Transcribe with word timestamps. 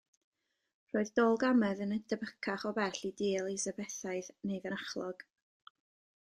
Roedd 0.93 1.11
Dôl 1.19 1.35
Gamedd 1.43 1.83
yn 1.85 1.93
debycach 2.13 2.65
o 2.71 2.71
bell 2.79 2.97
i 3.11 3.13
dŷ 3.21 3.29
Elizabethaidd 3.43 4.33
neu 4.51 4.65
fynachlog. 4.65 5.25